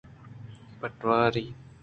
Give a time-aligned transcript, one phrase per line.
[0.79, 1.45] پٹواری